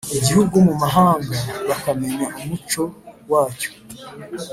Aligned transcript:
igihugu 0.17 0.55
mu 0.67 0.73
mahanga 0.81 1.37
bakamenya 1.69 2.27
umuco 2.39 2.81
wacyo. 3.31 3.69